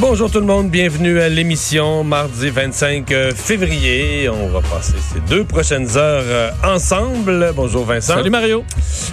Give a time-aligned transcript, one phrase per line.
[0.00, 4.28] Bonjour tout le monde, bienvenue à l'émission mardi 25 euh, février.
[4.28, 7.50] On va passer ces deux prochaines heures euh, ensemble.
[7.56, 8.14] Bonjour Vincent.
[8.14, 8.62] Salut Mario.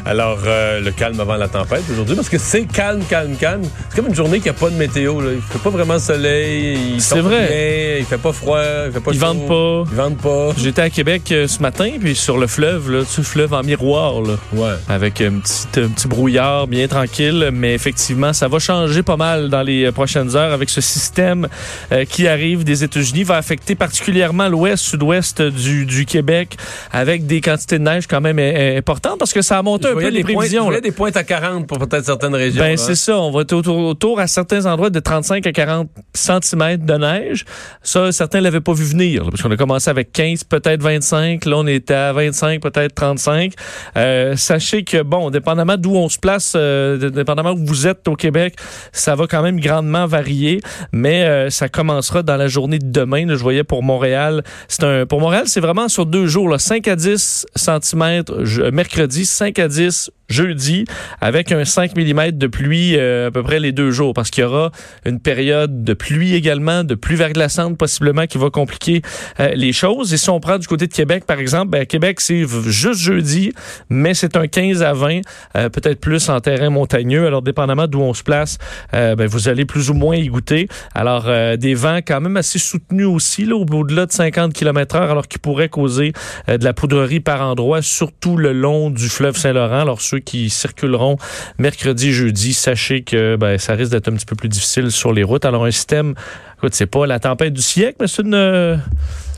[0.06, 3.64] Alors, euh, le calme avant la tempête aujourd'hui, parce que c'est calme, calme, calme.
[3.90, 5.22] C'est comme une journée qui n'a pas de météo.
[5.22, 5.32] Là.
[5.34, 6.78] Il fait pas vraiment soleil.
[6.94, 7.98] il C'est vrai.
[8.02, 8.62] il fait pas froid.
[8.86, 9.26] Il fait pas Ils chaud.
[9.26, 9.84] vendent pas.
[9.92, 10.50] Ils vendent pas.
[10.56, 14.22] J'étais à Québec euh, ce matin, puis sur le fleuve, là, tu fleuve en miroir,
[14.22, 14.76] là, Ouais.
[14.88, 19.50] avec un petit, un petit brouillard bien tranquille, mais effectivement, ça va changer pas mal
[19.50, 21.48] dans les prochaines heures avec ce système
[21.92, 26.58] euh, qui arrive des États-Unis, va affecter particulièrement l'ouest, sud-ouest du, du Québec,
[26.92, 29.94] avec des quantités de neige quand même euh, importantes, parce que ça a monté Je
[29.94, 30.70] un peu les points, prévisions.
[30.70, 30.82] là.
[30.82, 32.62] des pointes à 40 pour peut-être certaines régions.
[32.62, 33.18] Ben, c'est ça.
[33.18, 37.46] On va être autour, autour à certains endroits de 35 à 40 cm de neige.
[37.84, 41.46] Ça, certains l'avaient pas vu venir, là, parce qu'on a commencé avec 15, peut-être 25.
[41.46, 43.54] Là, on était à 25, peut-être 35.
[43.98, 48.16] Euh, sachez que, bon, dépendamment d'où on se place, euh, dépendamment où vous êtes au
[48.16, 48.56] Québec,
[48.92, 50.60] ça va quand même grandement varier.
[50.92, 53.26] Mais euh, ça commencera dans la journée de demain.
[53.26, 53.36] là.
[53.36, 54.44] je voyais pour Montréal.
[54.68, 58.24] C'est un, pour Montréal, c'est vraiment sur deux jours, là, 5 à 10 cm
[58.72, 60.86] mercredi, 5 à 10 jeudi,
[61.22, 64.44] avec un 5 mm de pluie euh, à peu près les deux jours, parce qu'il
[64.44, 64.72] y aura
[65.06, 69.02] une période de pluie également, de pluie verglaçante possiblement qui va compliquer
[69.40, 70.14] euh, les choses.
[70.14, 73.54] Et si on prend du côté de Québec, par exemple, ben, Québec, c'est juste jeudi,
[73.90, 75.22] mais c'est un 15 à 20,
[75.56, 77.28] euh, peut-être plus en terrain montagneux.
[77.28, 78.58] Alors, dépendamment d'où on se place,
[78.94, 80.55] euh, ben, vous allez plus ou moins y goûter.
[80.94, 84.96] Alors, euh, des vents quand même assez soutenus aussi, là, au- au-delà de 50 km
[84.96, 86.14] heure, alors qui pourraient causer
[86.50, 89.82] euh, de la poudrerie par endroits, surtout le long du fleuve Saint-Laurent.
[89.82, 91.18] Alors, ceux qui circuleront
[91.60, 95.24] mercredi, jeudi, sachez que ben, ça risque d'être un petit peu plus difficile sur les
[95.24, 95.46] routes.
[95.46, 96.14] Alors, un système,
[96.58, 98.80] écoute, c'est pas la tempête du siècle, mais c'est une...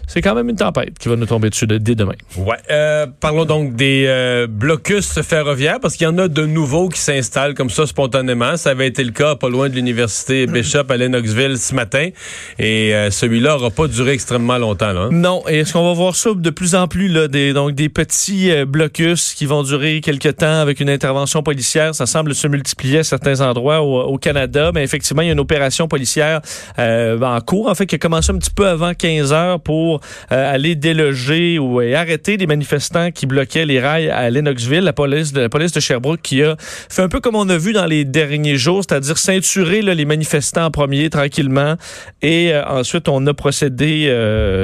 [0.07, 2.13] c'est quand même une tempête qui va nous tomber dessus de- dès demain.
[2.37, 2.55] Ouais.
[2.71, 6.99] Euh, parlons donc des euh, blocus ferroviaires, parce qu'il y en a de nouveaux qui
[6.99, 8.57] s'installent comme ça spontanément.
[8.57, 12.09] Ça avait été le cas pas loin de l'université Bishop à Lennoxville ce matin.
[12.57, 14.93] Et euh, celui-là n'aura pas duré extrêmement longtemps.
[14.93, 15.09] Là, hein.
[15.11, 17.89] Non, et est-ce qu'on va voir ça de plus en plus, là, des, donc des
[17.89, 21.93] petits blocus qui vont durer quelques temps avec une intervention policière?
[21.93, 25.33] Ça semble se multiplier à certains endroits au, au Canada, mais effectivement, il y a
[25.33, 26.41] une opération policière
[26.77, 29.96] en cours, en fait, qui a commencé un petit peu avant 15 heures pour
[30.31, 34.93] euh, aller déloger ou euh, arrêter des manifestants qui bloquaient les rails à Lennoxville, la
[34.93, 37.73] police de, la police de Sherbrooke qui a fait un peu comme on a vu
[37.73, 41.75] dans les derniers jours, c'est-à-dire ceinturer là, les manifestants en premier tranquillement
[42.21, 44.07] et euh, ensuite on a procédé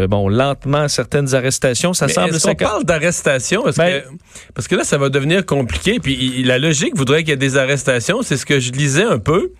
[0.09, 1.93] bon lentement à certaines arrestations.
[1.93, 3.63] Ça Mais semble est-ce qu'on parle d'arrestation?
[3.63, 4.07] Parce, Ben- que,
[4.53, 5.99] parce que là, ça va devenir compliqué.
[5.99, 8.21] Puis la logique voudrait qu'il y ait des arrestations.
[8.21, 9.51] C'est ce que je lisais un peu.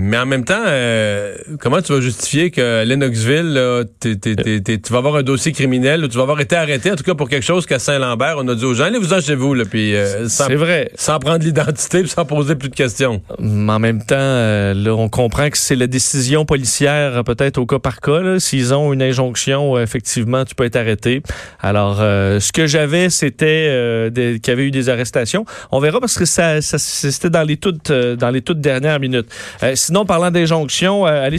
[0.00, 4.60] Mais en même temps, euh, comment tu vas justifier que Lennoxville, là, t'es- t'es- t'es-
[4.60, 7.02] t'es- tu vas avoir un dossier criminel, ou tu vas avoir été arrêté, en tout
[7.02, 9.64] cas pour quelque chose qu'à Saint-Lambert, on a dit aux gens, allez-vous-en chez vous, là,
[9.68, 10.92] puis euh, sans, C'est vrai.
[10.94, 13.20] sans prendre l'identité, puis sans poser plus de questions.
[13.40, 17.58] Mais en même temps, euh, là, on comprend que c'est la décision policière, euh, peut-être
[17.58, 18.20] au cas par cas.
[18.20, 18.38] là.
[18.38, 21.22] S'ils ont une injonction, euh, effectivement, tu peux être arrêté.
[21.60, 25.44] Alors, euh, ce que j'avais, c'était euh, des- qu'il y avait eu des arrestations.
[25.72, 29.00] On verra parce que ça, ça- c'était dans les toutes, euh, dans les toutes dernières
[29.00, 29.26] minutes.
[29.88, 31.30] Sinon, parlant d'injonction, euh, à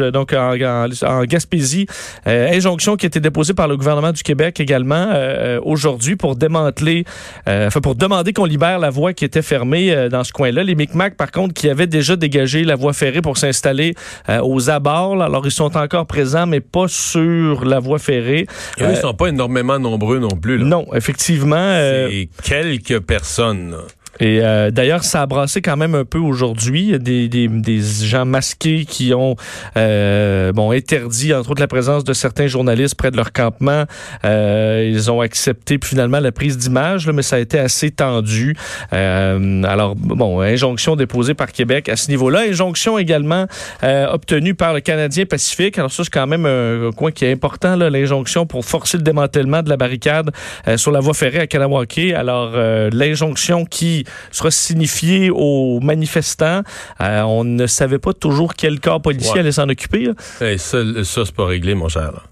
[0.00, 1.86] euh, donc en, en- en Gaspésie,
[2.26, 6.34] euh, injonction qui a été déposée par le gouvernement du Québec également euh, aujourd'hui pour
[6.34, 7.04] démanteler,
[7.48, 10.64] euh, enfin pour demander qu'on libère la voie qui était fermée euh, dans ce coin-là.
[10.64, 13.94] Les Micmacs, par contre, qui avaient déjà dégagé la voie ferrée pour s'installer
[14.28, 15.26] euh, aux abords, là.
[15.26, 18.48] alors ils sont encore présents, mais pas sur la voie ferrée.
[18.78, 20.58] Et eux, ils sont pas énormément nombreux non plus.
[20.58, 20.64] Là.
[20.64, 21.76] non, effectivement.
[21.78, 23.76] C'est quelques personnes.
[24.20, 26.98] Et euh, d'ailleurs, ça a brassé quand même un peu aujourd'hui.
[26.98, 29.36] Des, des, des gens masqués qui ont
[29.76, 33.84] euh, bon interdit, entre autres, la présence de certains journalistes près de leur campement.
[34.24, 38.56] Euh, ils ont accepté finalement la prise d'image, mais ça a été assez tendu.
[38.92, 42.42] Euh, alors, bon, injonction déposée par Québec à ce niveau-là.
[42.48, 43.46] Injonction également
[43.82, 45.78] euh, obtenue par le Canadien Pacifique.
[45.78, 49.62] Alors ça, c'est quand même un coin qui est important, l'injonction pour forcer le démantèlement
[49.62, 50.30] de la barricade
[50.68, 52.12] euh, sur la voie ferrée à Kanawake.
[52.14, 52.52] Alors,
[52.92, 56.62] l'injonction qui sera signifiée aux manifestants.
[57.00, 59.40] Euh, on ne savait pas toujours quel corps policier Ouais.
[59.40, 60.08] allait s'en occuper,
[60.40, 62.12] Hey, ça, ça c'est pas réglé, mon cher.
[62.12, 62.22] là.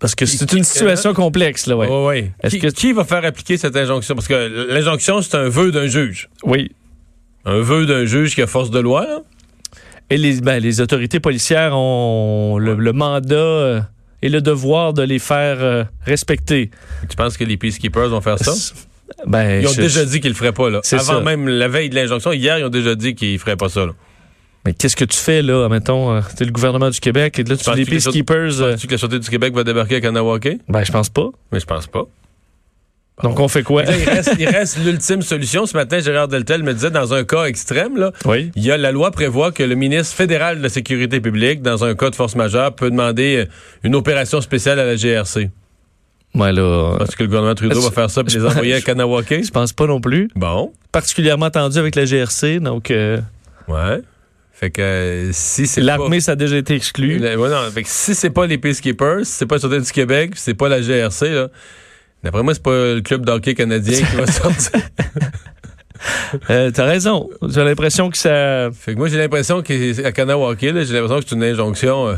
[0.00, 1.66] parce que c'est une situation complexe.
[1.68, 1.86] Là, ouais.
[1.88, 2.04] Ouais,
[2.42, 2.50] ouais.
[2.50, 4.16] Qui, que- qui va faire appliquer cette injonction?
[4.16, 6.28] Parce que l'injonction, c'est un vœu d'un juge.
[6.42, 6.72] Oui.
[7.44, 9.18] Un vœu d'un juge qui a force de loi, là?
[10.10, 13.80] Et les, ben, les autorités policières ont le, le mandat euh,
[14.22, 16.70] et le devoir de les faire euh, respecter.
[17.08, 18.52] Tu penses que les peacekeepers vont faire ça?
[19.26, 20.80] Ben, Ils ont je- déjà dit qu'ils le feraient pas, là.
[20.82, 21.20] C'est Avant ça.
[21.20, 23.92] même la veille de l'injonction, hier, ils ont déjà dit qu'ils feraient pas ça, là.
[24.64, 27.56] Mais qu'est-ce que tu fais là, mettons, euh, t'es le gouvernement du Québec et là
[27.56, 28.60] tu les peacekeepers.
[28.60, 30.58] euh, Penses-tu que la Sûreté du Québec va débarquer à Kanawake?
[30.68, 31.30] ben je pense pas.
[31.50, 32.04] Mais je pense pas.
[33.22, 33.82] Donc on fait quoi?
[33.82, 35.66] Là, il reste, il reste l'ultime solution.
[35.66, 38.50] Ce matin, Gérard Deltel me disait, dans un cas extrême, là, Oui.
[38.56, 41.84] il y a, la loi prévoit que le ministre fédéral de la Sécurité publique, dans
[41.84, 43.44] un cas de force majeure, peut demander euh,
[43.84, 45.50] une opération spéciale à la GRC.
[46.34, 46.94] Ouais là.
[46.98, 49.44] Parce que le gouvernement Trudeau va faire ça je les envoyer à Kanawake?
[49.44, 50.28] Je pense pas non plus.
[50.34, 50.72] Bon.
[50.90, 53.18] Particulièrement tendu avec la GRC, donc euh,
[53.68, 54.00] Ouais.
[54.52, 55.86] Fait que euh, si c'est pas...
[55.88, 57.18] l'armée ça a déjà été exclu.
[57.18, 59.90] Le- ouais, non, fait que si c'est pas les Peacekeepers, si c'est pas Sûreté du
[59.92, 61.48] Québec, si c'est pas la GRC, là,
[62.22, 64.80] d'après moi, c'est pas le club d'hockey canadien qui va sortir.
[66.50, 67.28] Euh, T'as raison.
[67.48, 68.70] J'ai l'impression que ça.
[68.72, 72.14] Fait que moi, j'ai l'impression qu'à Kanawake, là, j'ai l'impression que c'est une injonction euh,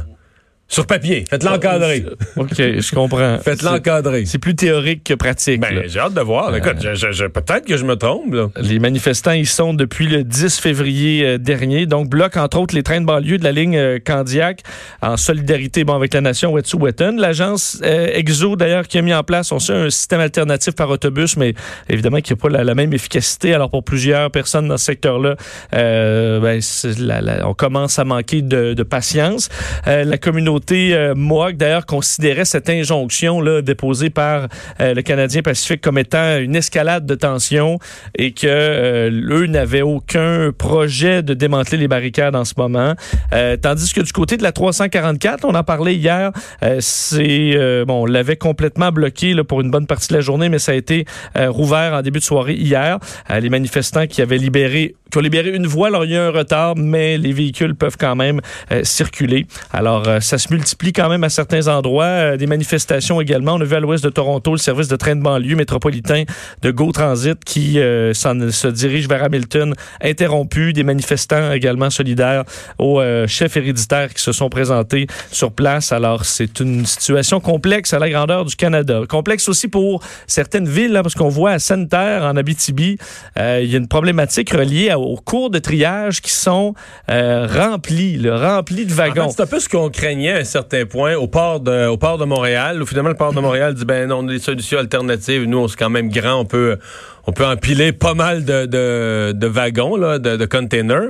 [0.75, 1.25] sur papier.
[1.29, 2.05] Faites l'encadrer.
[2.37, 3.39] Ok, je comprends.
[3.39, 4.25] Faites l'encadrer.
[4.27, 5.61] C'est plus théorique que pratique.
[5.61, 6.55] Ben, j'ai hâte de voir.
[6.57, 8.49] Écoute, je- je- je- peut-être que je me trompe, là.
[8.57, 11.87] Les manifestants y sont depuis le 10 février euh, dernier.
[11.87, 14.61] Donc, bloquent entre autres les trains de banlieue de la ligne euh, Candiac
[15.03, 17.13] en solidarité bon, avec la nation Wet'suwet'en.
[17.19, 20.91] L'agence euh, EXO, d'ailleurs, qui a mis en place on sait, un système alternatif par
[20.91, 21.55] autobus, mais
[21.89, 23.55] évidemment qui n'a pas la, la même efficacité.
[23.55, 25.37] Alors, pour plusieurs personnes dans ce secteur-là,
[25.75, 29.49] euh, ben, c'est la- la- on commence à manquer de, de patience.
[29.87, 34.49] Euh, la communauté euh, Mohawk, d'ailleurs, considérait cette injonction déposée par
[34.81, 37.79] euh, le Canadien Pacifique comme étant une escalade de tension
[38.17, 42.95] et que euh, eux n'avaient aucun projet de démanteler les barricades en ce moment.
[43.33, 46.33] Euh, tandis que du côté de la 344, on en parlait hier,
[46.63, 50.49] euh, c'est euh, bon, on l'avait complètement bloqué pour une bonne partie de la journée,
[50.49, 51.05] mais ça a été
[51.37, 52.99] euh, rouvert en début de soirée hier.
[53.31, 57.19] Euh, les manifestants qui avaient libéré, une voie, alors il y a un retard, mais
[57.19, 58.41] les véhicules peuvent quand même
[58.73, 59.47] euh, circuler.
[59.73, 62.05] Alors euh, ça se multiplie quand même à certains endroits.
[62.05, 63.55] Euh, des manifestations également.
[63.55, 66.25] On a vu à l'ouest de Toronto le service de train de banlieue métropolitain
[66.63, 70.73] de Go Transit qui se dirige vers Hamilton, interrompu.
[70.73, 72.45] Des manifestants également solidaires
[72.79, 75.93] aux chefs héréditaires qui se sont présentés sur place.
[75.93, 79.03] Alors, c'est une situation complexe à la grandeur du Canada.
[79.09, 82.99] Complexe aussi pour certaines villes, là, parce qu'on voit à Sainte-Terre, en Abitibi,
[83.37, 86.75] il y a une problématique reliée à- aux cours de triage qui sont
[87.11, 89.29] euh, remplis, là, remplis de En wagons.
[89.29, 91.97] fait, c'est un peu ce qu'on craignait à un certain point au port de, au
[91.97, 92.83] port de Montréal.
[92.83, 95.45] Où finalement, le port de Montréal dit ben non, on a des solutions alternatives.
[95.45, 96.79] Nous, on est quand même grand, on peut,
[97.27, 101.09] on peut empiler pas mal de, de, de wagons, là, de, de containers,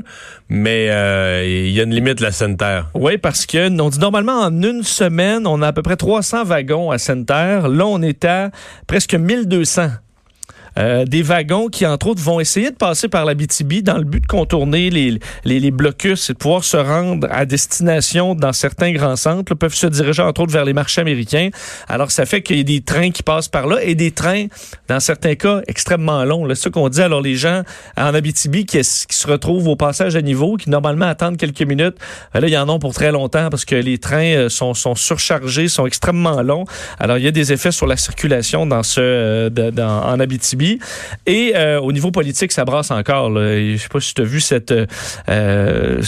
[0.48, 2.90] mais euh, il y a une limite la Sainte-Terre.
[2.94, 6.44] Oui, parce que on dit normalement en une semaine, on a à peu près 300
[6.44, 7.68] wagons à Sainte-Terre.
[7.68, 8.50] Là, on est à
[8.86, 9.88] presque 1200.
[10.78, 14.04] Euh, des wagons qui, entre autres, vont essayer de passer par la BTB dans le
[14.04, 18.52] but de contourner les, les, les blocus et de pouvoir se rendre à destination dans
[18.52, 21.50] certains grands centres, là, peuvent se diriger, entre autres, vers les marchés américains.
[21.88, 24.46] Alors, ça fait qu'il y a des trains qui passent par là et des trains,
[24.88, 26.46] dans certains cas, extrêmement longs.
[26.50, 27.00] C'est ça qu'on dit.
[27.02, 27.62] Alors, les gens
[27.96, 31.96] en Abitibi qui, se retrouvent au passage à niveau, qui normalement attendent quelques minutes,
[32.34, 34.74] euh, là, il y en a pour très longtemps parce que les trains euh, sont,
[34.74, 36.64] sont surchargés, sont extrêmement longs.
[36.98, 40.63] Alors, il y a des effets sur la circulation dans ce, dans- en Abitibi.
[41.26, 43.30] Et euh, au niveau politique, ça brasse encore.
[43.34, 46.00] Je sais pas si tu as vu cette, euh,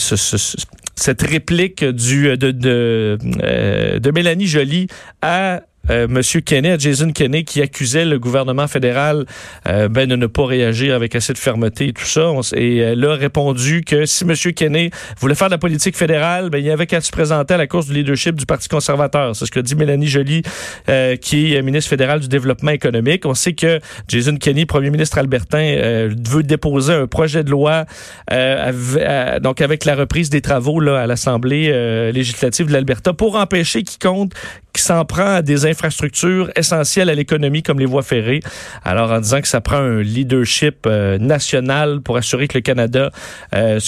[1.23, 4.89] réplique de, de, euh, de Mélanie Joly
[5.23, 9.25] à euh, Monsieur Kenney, Jason Kenney, qui accusait le gouvernement fédéral
[9.69, 12.31] euh, ben, de ne pas réagir avec assez de fermeté et tout ça.
[12.55, 14.91] Et elle a répondu que si Monsieur Kenney
[15.21, 17.67] voulait faire de la politique fédérale, ben, il y avait qu'à se présenter à la
[17.67, 19.35] course du leadership du Parti conservateur.
[19.37, 20.43] C'est ce que dit Mélanie Joly,
[20.89, 23.25] euh, qui est ministre fédéral du développement économique.
[23.27, 27.85] On sait que Jason Kenney, premier ministre albertain, euh, veut déposer un projet de loi
[28.33, 32.73] euh, av- à- donc avec la reprise des travaux là, à l'Assemblée euh, législative de
[32.73, 34.33] l'Alberta pour empêcher quiconque
[34.77, 38.41] qui s'en prend à des infrastructures essentielles à l'économie comme les voies ferrées.
[38.85, 43.11] Alors en disant que ça prend un leadership euh, national pour assurer que le Canada
[43.55, 43.81] euh,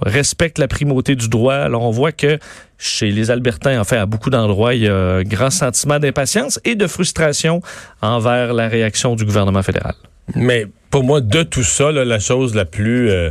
[0.00, 1.54] respecte la primauté du droit.
[1.54, 2.38] Alors on voit que
[2.78, 6.74] chez les Albertains, enfin à beaucoup d'endroits, il y a un grand sentiment d'impatience et
[6.74, 7.60] de frustration
[8.00, 9.94] envers la réaction du gouvernement fédéral.
[10.34, 13.30] Mais pour moi, de tout ça, la chose la plus, euh,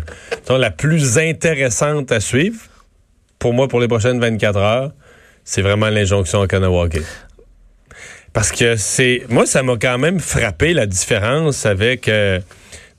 [0.49, 2.59] la plus intéressante à suivre,
[3.39, 4.91] pour moi, pour les prochaines 24 heures,
[5.43, 7.01] c'est vraiment l'injonction à Kanawake.
[8.33, 9.23] Parce que c'est.
[9.29, 12.39] Moi, ça m'a quand même frappé la différence avec euh,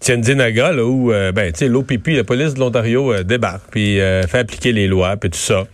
[0.01, 4.41] Tianjinaga, là, où euh, ben, l'OPP, la police de l'Ontario, euh, débarque, puis euh, fait
[4.41, 5.67] appliquer les lois, puis tout ça.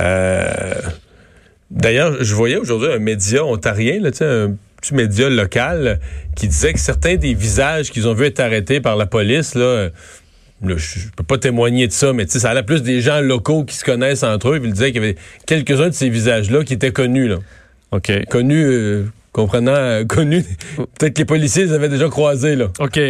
[0.00, 0.74] Euh,
[1.70, 5.98] D'ailleurs, je voyais aujourd'hui un média ontarien, là, un petit média local,
[6.36, 9.88] qui disait que certains des visages qu'ils ont vu être arrêtés par la police, là,
[10.62, 13.20] là, je, peux pas témoigner de ça, mais tu sais, ça allait plus des gens
[13.20, 14.60] locaux qui se connaissent entre eux.
[14.60, 17.38] Puis il disait qu'il y avait quelques-uns de ces visages-là qui étaient connus, là.
[17.92, 18.10] OK.
[18.28, 20.44] Connus, euh, comprenant, euh, connus.
[20.98, 22.70] Peut-être que les policiers les avaient déjà croisés, là.
[22.78, 23.00] OK.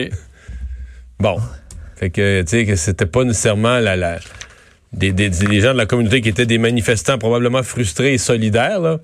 [1.18, 1.38] Bon.
[1.96, 4.18] Fait que, tu sais, que c'était pas nécessairement la, la,
[4.92, 8.80] des, des, des gens de la communauté qui étaient des manifestants probablement frustrés et solidaires,
[8.80, 8.98] là,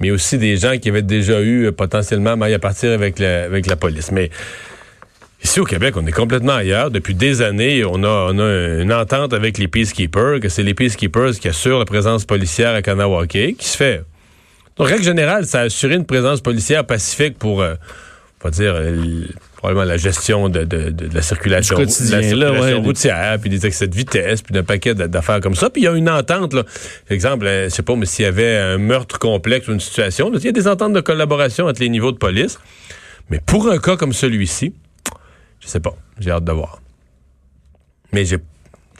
[0.00, 3.44] mais aussi des gens qui avaient déjà eu euh, potentiellement maille à partir avec la,
[3.44, 4.10] avec la police.
[4.10, 4.30] Mais
[5.42, 6.90] ici au Québec, on est complètement ailleurs.
[6.90, 10.74] Depuis des années, on a, on a une entente avec les Peacekeepers, que c'est les
[10.74, 14.04] Peacekeepers qui assurent la présence policière à Kanawake, qui se fait.
[14.76, 17.74] Donc, règle générale, ça a assuré une présence policière pacifique pour, euh,
[18.40, 21.90] on va dire, euh, probablement la gestion de, de, de, de la circulation, la là,
[21.90, 22.74] circulation ouais.
[22.74, 25.68] routière, puis des excès de vitesse, puis d'un paquet d'a- d'affaires comme ça.
[25.68, 26.64] Puis il y a une entente, là.
[26.64, 29.80] Par exemple, euh, je sais pas, mais s'il y avait un meurtre complexe ou une
[29.80, 32.58] situation, il y a des ententes de collaboration entre les niveaux de police.
[33.30, 34.72] Mais pour un cas comme celui-ci,
[35.62, 35.94] je sais pas.
[36.18, 36.82] J'ai hâte de voir.
[38.12, 38.38] Mais j'ai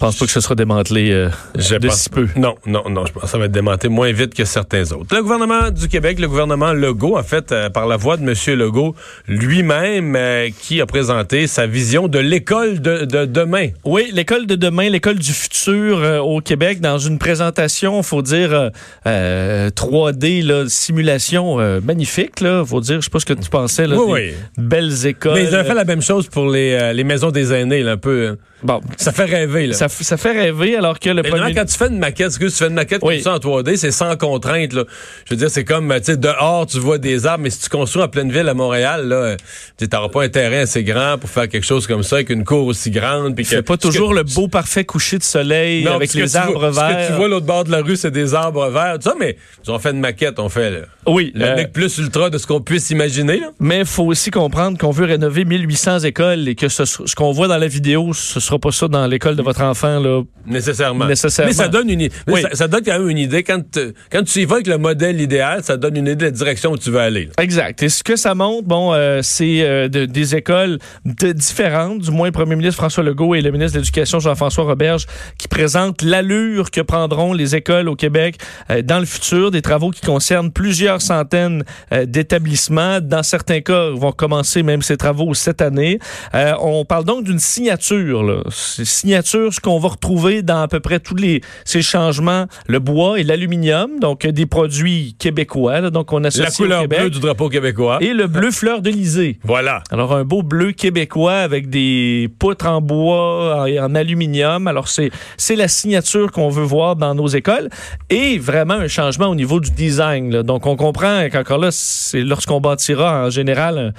[0.03, 2.27] pense pas que ce sera démantelé euh, je de pense- si peu?
[2.37, 3.07] Non, non, non.
[3.07, 5.15] Je pense que ça va être démantelé moins vite que certains autres.
[5.15, 8.35] Le gouvernement du Québec, le gouvernement Legault, en fait, euh, par la voix de M.
[8.59, 8.95] Legault
[9.29, 13.69] lui-même, euh, qui a présenté sa vision de l'école de, de demain.
[13.85, 18.53] Oui, l'école de demain, l'école du futur euh, au Québec, dans une présentation, faut dire
[18.53, 18.71] euh,
[19.07, 22.41] euh, 3D, là, simulation euh, magnifique.
[22.41, 24.35] Là, faut dire, je sais pas ce que tu pensais, là, Oui, des oui.
[24.59, 25.35] belles écoles.
[25.35, 27.93] Mais ils avaient fait la même chose pour les, euh, les maisons des aînés, là,
[27.93, 28.11] un peu.
[28.11, 29.75] euh, Bon, Ça fait rêver, là.
[29.75, 31.55] ça, fait rêver alors que le premier.
[31.55, 33.23] quand tu fais une maquette, excuse, tu fais une maquette Oui.
[33.23, 34.73] comme ça en 3D, c'est sans contrainte.
[34.73, 34.85] Là.
[35.27, 37.69] Je veux dire, c'est comme, tu sais, dehors, tu vois des arbres, mais si tu
[37.69, 39.37] construis en pleine ville à Montréal, là,
[39.79, 42.45] tu n'auras pas un terrain assez grand pour faire quelque chose comme ça, avec une
[42.45, 43.35] cour aussi grande.
[43.35, 46.19] Puis que- C'est pas que- toujours le beau parfait coucher de soleil Non, avec que
[46.19, 47.07] les arbres vois- Ce verts.
[47.09, 48.95] que tu vois l'autre bord de la rue, c'est des arbres verts.
[49.03, 52.31] Tout ça, mais ils ont fait une maquette, on fait oui, le euh, plus ultra
[52.31, 53.41] de ce qu'on puisse imaginer.
[53.41, 53.51] Là.
[53.59, 57.33] mais il faut aussi comprendre qu'on veut rénover 1800 écoles et que ce, ce qu'on
[57.33, 59.99] voit dans la vidéo, ce sera pas ça dans l'école de votre enfant.
[60.01, 60.23] Là.
[60.47, 61.07] Nécessairement.
[61.07, 61.51] Nécessairement.
[61.51, 62.43] Mais ça donne une, i- mais Oui.
[62.43, 63.43] ça, ça donne quand même une idée.
[63.43, 66.25] Quand, te- quand tu y vas avec le modèle idéal, ça donne une idée de
[66.25, 67.27] la direction où tu veux aller.
[67.27, 67.43] là.
[67.43, 67.83] Exact.
[67.83, 72.11] Et ce que ça montre, bon, euh, c'est euh, de- des écoles de différentes, du
[72.11, 75.07] moins le premier ministre François Legault et le ministre de l'Éducation Jean-François Roberge,
[75.39, 78.37] qui présentent l'allure que prendront les écoles au Québec
[78.71, 81.65] euh, dans le futur, des travaux qui concernent plusieurs centaines
[82.07, 83.01] d'établissements.
[83.01, 85.99] Dans certains cas, ils vont commencer même ces travaux cette année.
[86.35, 88.42] On parle donc d'une signature, là.
[88.51, 92.79] C'est signature, ce qu'on va retrouver dans à peu près tous les ces changements, le
[92.79, 96.81] bois et l'aluminium, donc euh, des produits québécois, là, donc on associe La au couleur
[96.83, 97.01] Québec.
[97.01, 97.99] bleue du drapeau québécois.
[98.01, 99.39] Et le bleu fleur d'Elysée.
[99.45, 99.83] Voilà.
[99.91, 104.67] Alors, un beau bleu québécois avec des poutres en bois et en aluminium.
[104.67, 105.11] Alors, c'est,
[105.55, 107.69] la signature qu'on veut voir dans nos écoles
[108.09, 110.33] et vraiment un changement au niveau du design.
[110.33, 110.43] là.
[110.43, 113.91] Donc, on comprend qu'encore là, c'est lorsqu'on bâtira en général euh,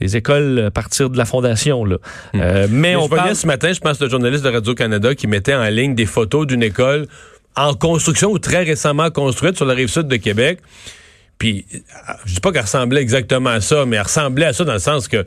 [0.00, 1.84] des écoles à partir de la fondation.
[1.84, 1.96] Là.
[2.34, 3.34] Euh, mais, Mais on je parle...
[3.34, 6.62] ce matin, je pense, le journaliste de Radio-Canada qui mettait en ligne des photos d'une
[6.62, 7.06] école
[7.56, 10.60] en construction ou très récemment construite sur la rive sud de Québec.
[11.38, 11.78] Puis, euh,
[12.24, 14.78] je dis pas qu'elle ressemblait exactement à ça, mais elle ressemblait à ça dans le
[14.78, 15.24] sens que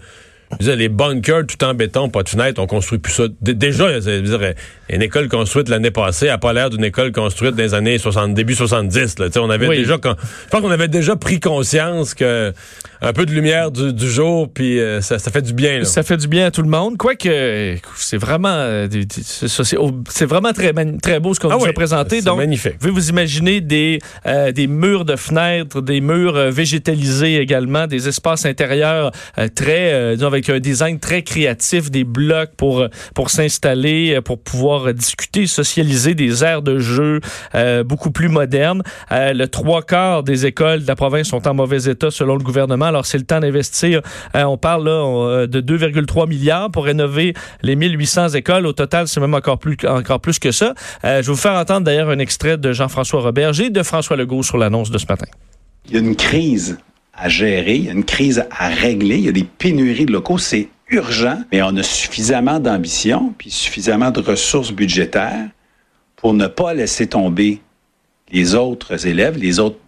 [0.60, 3.24] dire, les bunkers tout en béton, pas de fenêtre, on construit plus ça.
[3.42, 4.54] Déjà, dire,
[4.90, 8.34] une école construite l'année passée n'a pas l'air d'une école construite dans les années 60,
[8.34, 9.20] début 70.
[9.20, 9.28] Là.
[9.38, 9.78] On avait Oui.
[9.78, 12.54] déjà, con- je pense qu'on avait déjà pris conscience que
[13.04, 15.80] un peu de lumière du, du jour, puis euh, ça, ça fait du bien.
[15.80, 15.86] Là.
[15.86, 16.98] Ça fait du bien à tout le monde.
[16.98, 18.88] Quoique, c'est vraiment, euh,
[20.10, 22.22] c'est vraiment très, très beau ce qu'on Ah nous oui, a présenté.
[22.22, 22.76] Donc, magnifique.
[22.80, 28.46] Vous vous imaginez des, euh, des murs de fenêtres, des murs végétalisés également, des espaces
[28.46, 34.22] intérieurs euh, très, disons, avec un design très créatif, des blocs pour, pour s'installer, euh,
[34.22, 37.20] pour pouvoir discuter, socialiser, des aires de jeu
[37.56, 38.84] euh, beaucoup plus modernes.
[39.12, 42.44] Euh, le trois quarts des écoles de la province sont en mauvais état selon le
[42.44, 42.86] gouvernement.
[42.86, 44.02] Alors, c'est le temps d'investir.
[44.34, 48.66] On parle là de 2,3 milliards pour rénover les 1800 écoles.
[48.66, 50.74] Au total, c'est même encore plus, encore plus que ça.
[51.04, 54.44] Je vais vous faire entendre d'ailleurs un extrait de Jean-François Roberge et de François Legault
[54.44, 55.28] sur l'annonce de ce matin.
[55.88, 56.78] Il y a une crise
[57.14, 60.14] à gérer, il y a une crise à régler, il y a des pénuries de
[60.14, 65.50] locaux, c'est urgent, mais on a suffisamment d'ambition puis suffisamment de ressources budgétaires
[66.16, 67.62] pour ne pas laisser tomber
[68.32, 69.80] les autres élèves, les autres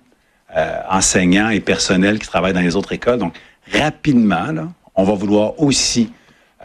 [0.55, 3.19] euh, enseignants et personnels qui travaillent dans les autres écoles.
[3.19, 3.35] Donc,
[3.71, 4.47] rapidement,
[4.95, 6.11] on va vouloir aussi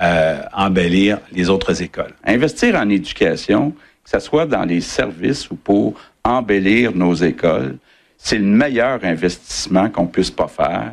[0.01, 2.15] euh, embellir les autres écoles.
[2.25, 3.73] Investir en éducation,
[4.05, 7.79] que ce soit dans les services ou pour embellir nos écoles,
[8.19, 10.93] c'est le meilleur investissement qu'on puisse pas faire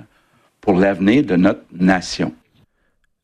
[0.61, 2.33] pour l'avenir de notre nation.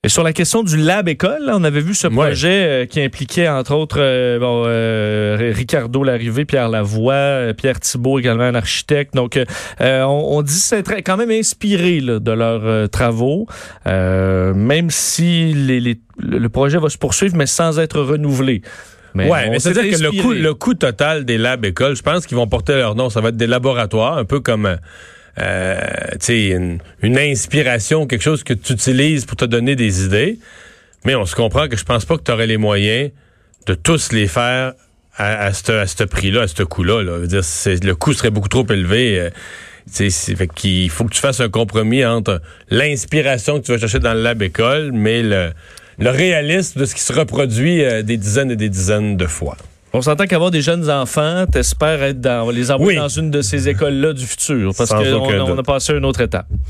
[0.03, 2.13] Et sur la question du lab école, là, on avait vu ce Ouais.
[2.15, 8.17] projet euh, qui impliquait entre autres euh, bon, euh, Ricardo Larrivé, Pierre Lavoie, Pierre Thibault
[8.17, 9.13] également un architecte.
[9.13, 9.39] Donc
[9.79, 9.83] on,
[10.31, 13.45] on dit c'est quand même inspiré là, de leurs euh, travaux,
[13.85, 18.63] euh, même si les, les- le le projet va se poursuivre mais sans être renouvelé.
[19.15, 22.37] Ouais, mais c'est-à-dire que le coût, le coût total des labs écoles, je pense qu'ils
[22.37, 23.09] vont porter leur nom.
[23.09, 24.77] Ça va être des laboratoires, un peu comme
[25.39, 25.79] euh,
[26.13, 30.39] tu sais, une, une inspiration, quelque chose que tu utilises pour te donner des idées.
[31.05, 33.11] Mais on se comprend que je pense pas que tu aurais les moyens
[33.65, 34.73] de tous les faire
[35.17, 37.03] à, à ce prix-là, à ce coût-là.
[37.03, 37.17] Là.
[37.19, 39.19] Le coût serait beaucoup trop élevé.
[39.19, 39.29] euh,
[39.91, 44.13] fait qu'il faut que tu fasses un compromis entre l'inspiration que tu vas chercher dans
[44.13, 45.51] le lab école, mais le,
[46.01, 49.55] le réalisme de ce qui se reproduit euh, des dizaines et des dizaines de fois.
[49.93, 53.03] On s'entend qu'avoir des jeunes enfants, t'espères être dans, les envoyer Oui.
[53.03, 56.21] dans une de ces écoles-là du futur, parce qu'on on a passé à une autre
[56.21, 56.47] étape.